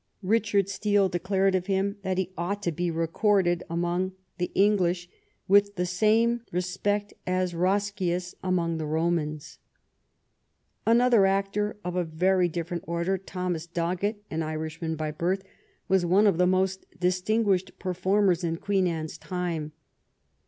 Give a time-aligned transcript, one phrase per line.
[0.23, 5.07] Richard Steele declared of him that he" ought to be recorded" among the English"
[5.47, 9.59] with the same respect as Roscius among the Romans."
[10.87, 15.43] Another actor of a very difiFerent order, Thomas Doggett, an Irishman by birth,
[15.87, 19.71] was one of the most distinguished performers of Queen Anne's time.